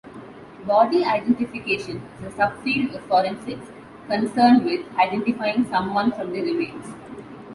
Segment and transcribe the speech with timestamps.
[0.65, 3.67] Body identification is a subfield of forensics
[4.09, 6.87] concerned with identifying someone from their remains.